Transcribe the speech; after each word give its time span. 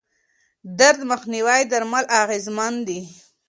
درد 0.79 0.99
مخنیوي 1.11 1.61
درمل 1.71 2.05
اغېزمن 2.21 2.73
دي. 2.87 2.99